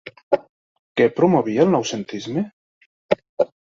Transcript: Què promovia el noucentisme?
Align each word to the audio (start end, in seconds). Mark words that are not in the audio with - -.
Què 1.01 1.07
promovia 1.21 1.69
el 1.69 1.71
noucentisme? 1.77 2.49